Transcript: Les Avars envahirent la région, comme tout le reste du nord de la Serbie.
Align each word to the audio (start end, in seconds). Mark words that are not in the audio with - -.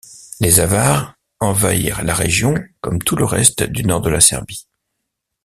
Les 0.39 0.59
Avars 0.59 1.13
envahirent 1.39 2.03
la 2.03 2.15
région, 2.15 2.55
comme 2.81 2.97
tout 2.97 3.15
le 3.15 3.23
reste 3.25 3.61
du 3.61 3.83
nord 3.83 4.01
de 4.01 4.09
la 4.09 4.19
Serbie. 4.19 4.65